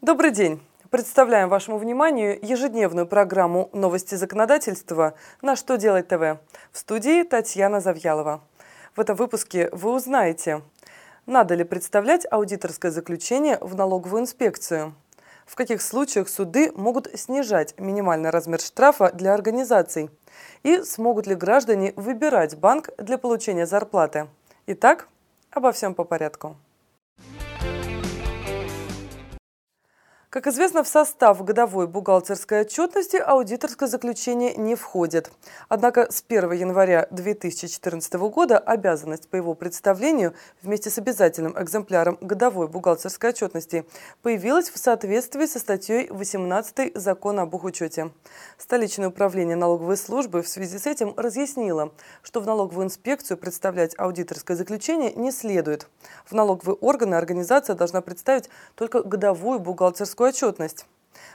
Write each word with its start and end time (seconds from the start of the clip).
Добрый 0.00 0.30
день! 0.30 0.62
Представляем 0.90 1.48
вашему 1.48 1.76
вниманию 1.76 2.38
ежедневную 2.40 3.04
программу 3.04 3.68
«Новости 3.72 4.14
законодательства» 4.14 5.14
на 5.42 5.56
«Что 5.56 5.76
делать 5.76 6.06
ТВ» 6.06 6.38
в 6.70 6.78
студии 6.78 7.24
Татьяна 7.24 7.80
Завьялова. 7.80 8.40
В 8.94 9.00
этом 9.00 9.16
выпуске 9.16 9.68
вы 9.72 9.92
узнаете, 9.92 10.62
надо 11.26 11.56
ли 11.56 11.64
представлять 11.64 12.28
аудиторское 12.30 12.92
заключение 12.92 13.58
в 13.60 13.74
налоговую 13.74 14.22
инспекцию, 14.22 14.94
в 15.44 15.56
каких 15.56 15.82
случаях 15.82 16.28
суды 16.28 16.70
могут 16.76 17.10
снижать 17.18 17.74
минимальный 17.76 18.30
размер 18.30 18.60
штрафа 18.60 19.10
для 19.12 19.34
организаций 19.34 20.10
и 20.62 20.80
смогут 20.84 21.26
ли 21.26 21.34
граждане 21.34 21.92
выбирать 21.96 22.56
банк 22.56 22.90
для 22.98 23.18
получения 23.18 23.66
зарплаты. 23.66 24.28
Итак, 24.68 25.08
обо 25.50 25.72
всем 25.72 25.92
по 25.92 26.04
порядку. 26.04 26.56
Как 30.30 30.46
известно, 30.46 30.84
в 30.84 30.88
состав 30.88 31.42
годовой 31.42 31.86
бухгалтерской 31.86 32.60
отчетности 32.60 33.16
аудиторское 33.16 33.88
заключение 33.88 34.54
не 34.56 34.74
входит. 34.74 35.30
Однако 35.70 36.12
с 36.12 36.22
1 36.28 36.52
января 36.52 37.08
2014 37.10 38.12
года 38.28 38.58
обязанность 38.58 39.26
по 39.30 39.36
его 39.36 39.54
представлению 39.54 40.34
вместе 40.60 40.90
с 40.90 40.98
обязательным 40.98 41.54
экземпляром 41.58 42.18
годовой 42.20 42.68
бухгалтерской 42.68 43.30
отчетности 43.30 43.86
появилась 44.20 44.68
в 44.68 44.76
соответствии 44.76 45.46
со 45.46 45.58
статьей 45.60 46.10
18 46.10 46.94
Закона 46.94 47.42
об 47.42 47.48
бухучете. 47.48 48.10
Столичное 48.58 49.08
управление 49.08 49.56
налоговой 49.56 49.96
службы 49.96 50.42
в 50.42 50.48
связи 50.48 50.78
с 50.78 50.84
этим 50.84 51.14
разъяснило, 51.16 51.94
что 52.20 52.40
в 52.40 52.46
налоговую 52.46 52.84
инспекцию 52.84 53.38
представлять 53.38 53.98
аудиторское 53.98 54.58
заключение 54.58 55.14
не 55.14 55.32
следует. 55.32 55.88
В 56.26 56.32
налоговые 56.32 56.76
органы 56.76 57.14
организация 57.14 57.74
должна 57.74 58.02
представить 58.02 58.50
только 58.74 59.02
годовую 59.02 59.58
бухгалтерскую 59.58 60.17
бухгалтерскую 60.18 60.28
отчетность. 60.28 60.86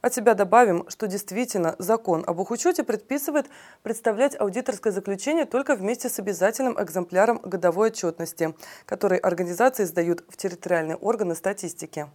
От 0.00 0.14
себя 0.14 0.34
добавим, 0.34 0.88
что 0.88 1.06
действительно 1.06 1.74
закон 1.78 2.24
об 2.26 2.40
учете 2.40 2.84
предписывает 2.84 3.46
представлять 3.82 4.40
аудиторское 4.40 4.92
заключение 4.92 5.44
только 5.44 5.74
вместе 5.74 6.08
с 6.08 6.18
обязательным 6.20 6.80
экземпляром 6.80 7.38
годовой 7.38 7.88
отчетности, 7.88 8.54
который 8.86 9.18
организации 9.18 9.84
сдают 9.84 10.24
в 10.28 10.36
территориальные 10.36 10.96
органы 10.96 11.34
статистики. 11.34 12.06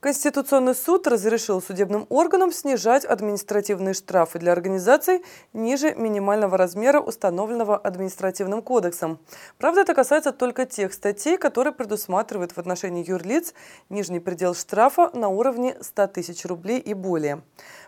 Конституционный 0.00 0.76
суд 0.76 1.08
разрешил 1.08 1.60
судебным 1.60 2.06
органам 2.08 2.52
снижать 2.52 3.04
административные 3.04 3.94
штрафы 3.94 4.38
для 4.38 4.52
организаций 4.52 5.24
ниже 5.52 5.92
минимального 5.96 6.56
размера, 6.56 7.00
установленного 7.00 7.76
административным 7.76 8.62
кодексом. 8.62 9.18
Правда, 9.58 9.80
это 9.80 9.94
касается 9.96 10.30
только 10.30 10.66
тех 10.66 10.92
статей, 10.92 11.36
которые 11.36 11.72
предусматривают 11.72 12.52
в 12.52 12.58
отношении 12.58 13.04
юрлиц 13.04 13.54
нижний 13.88 14.20
предел 14.20 14.54
штрафа 14.54 15.10
на 15.14 15.30
уровне 15.30 15.76
100 15.80 16.06
тысяч 16.06 16.44
рублей 16.44 16.78
и 16.78 16.94
более. 16.94 17.42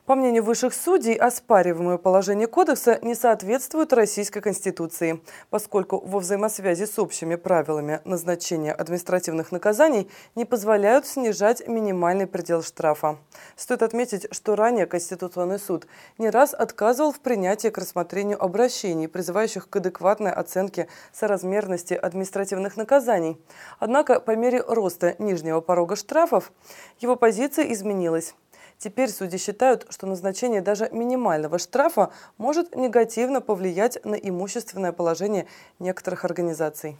По 0.04 0.16
мнению 0.16 0.42
высших 0.42 0.74
судей, 0.74 1.14
оспариваемое 1.14 1.96
положение 1.96 2.48
кодекса 2.48 2.98
не 3.02 3.14
соответствует 3.14 3.92
Российской 3.92 4.40
Конституции, 4.40 5.22
поскольку 5.50 6.00
во 6.04 6.18
взаимосвязи 6.18 6.86
с 6.86 6.98
общими 6.98 7.36
правилами 7.36 8.00
назначения 8.04 8.72
административных 8.72 9.52
наказаний 9.52 10.10
не 10.34 10.44
позволяют 10.44 11.06
снижать 11.06 11.62
минимальный 12.00 12.26
предел 12.26 12.62
штрафа. 12.62 13.18
Стоит 13.56 13.82
отметить, 13.82 14.26
что 14.30 14.56
ранее 14.56 14.86
Конституционный 14.86 15.58
суд 15.58 15.86
не 16.16 16.30
раз 16.30 16.54
отказывал 16.54 17.12
в 17.12 17.20
принятии 17.20 17.68
к 17.68 17.76
рассмотрению 17.76 18.42
обращений, 18.42 19.06
призывающих 19.06 19.68
к 19.68 19.76
адекватной 19.76 20.32
оценке 20.32 20.88
соразмерности 21.12 21.92
административных 21.92 22.78
наказаний. 22.78 23.36
Однако 23.78 24.18
по 24.18 24.34
мере 24.34 24.62
роста 24.66 25.14
нижнего 25.18 25.60
порога 25.60 25.94
штрафов 25.94 26.52
его 27.00 27.16
позиция 27.16 27.70
изменилась. 27.70 28.34
Теперь 28.78 29.10
судьи 29.10 29.38
считают, 29.38 29.86
что 29.90 30.06
назначение 30.06 30.62
даже 30.62 30.88
минимального 30.90 31.58
штрафа 31.58 32.10
может 32.38 32.74
негативно 32.74 33.42
повлиять 33.42 34.02
на 34.06 34.14
имущественное 34.14 34.92
положение 34.92 35.46
некоторых 35.78 36.24
организаций. 36.24 36.96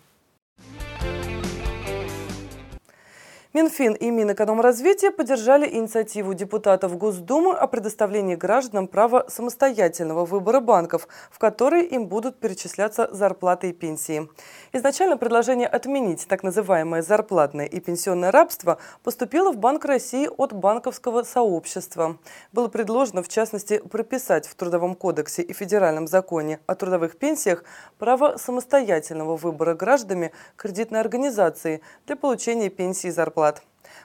Минфин 3.53 3.95
и 3.95 4.11
Минэкономразвития 4.11 5.11
поддержали 5.11 5.67
инициативу 5.69 6.35
депутатов 6.35 6.97
Госдумы 6.97 7.53
о 7.53 7.67
предоставлении 7.67 8.37
гражданам 8.37 8.87
права 8.87 9.25
самостоятельного 9.27 10.25
выбора 10.25 10.61
банков, 10.61 11.09
в 11.33 11.41
которые 11.41 11.85
им 11.87 12.07
будут 12.07 12.39
перечисляться 12.39 13.09
зарплаты 13.11 13.71
и 13.71 13.73
пенсии. 13.73 14.29
Изначально 14.73 15.17
предложение 15.17 15.67
отменить 15.67 16.29
так 16.29 16.45
называемое 16.45 17.03
зарплатное 17.03 17.67
и 17.67 17.81
пенсионное 17.81 18.31
рабство 18.31 18.79
поступило 19.03 19.51
в 19.51 19.57
Банк 19.57 19.85
России 19.85 20.29
от 20.37 20.53
банковского 20.53 21.25
сообщества. 21.25 22.19
Было 22.53 22.69
предложено, 22.69 23.25
в 23.25 23.29
частности, 23.29 23.79
прописать 23.79 24.47
в 24.47 24.55
Трудовом 24.55 24.95
кодексе 24.95 25.43
и 25.43 25.53
Федеральном 25.53 26.07
законе 26.07 26.61
о 26.67 26.77
трудовых 26.77 27.19
пенсиях 27.19 27.65
право 27.99 28.37
самостоятельного 28.37 29.37
выбора 29.37 29.75
гражданами 29.75 30.31
кредитной 30.55 31.01
организации 31.01 31.81
для 32.07 32.15
получения 32.15 32.71
пенсии 32.71 33.09
и 33.09 33.11
зарплаты 33.11 33.40
зарплат. 33.41 33.63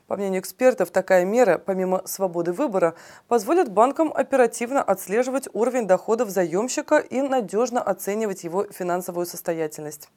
По 0.07 0.15
мнению 0.15 0.41
экспертов, 0.41 0.91
такая 0.91 1.25
мера, 1.25 1.57
помимо 1.57 2.01
свободы 2.05 2.53
выбора, 2.53 2.93
позволит 3.27 3.69
банкам 3.69 4.11
оперативно 4.13 4.81
отслеживать 4.81 5.47
уровень 5.53 5.87
доходов 5.87 6.29
заемщика 6.29 6.97
и 6.97 7.21
надежно 7.21 7.81
оценивать 7.81 8.43
его 8.43 8.65
финансовую 8.65 9.25
состоятельность. 9.25 10.09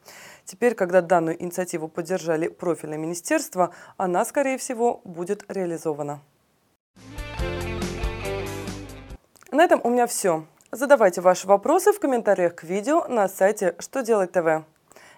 Теперь, 0.45 0.75
когда 0.75 1.01
данную 1.01 1.43
инициативу 1.43 1.89
поддержали 1.89 2.49
профильное 2.49 2.99
министерство, 2.99 3.71
она, 3.97 4.25
скорее 4.25 4.59
всего, 4.59 5.01
будет 5.05 5.45
реализована. 5.49 6.21
На 9.51 9.65
этом 9.65 9.81
у 9.85 9.91
меня 9.91 10.07
все. 10.07 10.45
Задавайте 10.71 11.21
ваши 11.23 11.47
вопросы 11.47 11.93
в 11.93 12.01
комментариях 12.01 12.55
к 12.55 12.63
видео 12.65 13.09
на 13.09 13.29
сайте 13.29 13.75
«Что 13.79 14.03
делать 14.03 14.33
ТВ». 14.33 14.65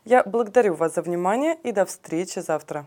Я 0.05 0.23
благодарю 0.23 0.75
вас 0.75 0.95
за 0.95 1.03
внимание 1.03 1.57
и 1.65 1.73
до 1.73 1.85
встречи 1.85 2.39
завтра. 2.39 2.87